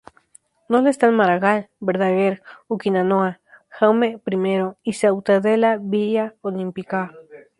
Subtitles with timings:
[0.67, 4.41] No lo están Maragall, Verdaguer, Urquinaona, Jaume I
[4.81, 7.11] y Ciutadella-Vila Olímpica.